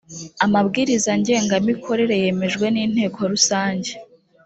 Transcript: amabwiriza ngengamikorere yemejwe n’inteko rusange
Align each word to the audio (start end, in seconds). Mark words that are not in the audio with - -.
amabwiriza 0.45 1.11
ngengamikorere 1.19 2.15
yemejwe 2.23 2.65
n’inteko 2.71 3.19
rusange 3.31 3.91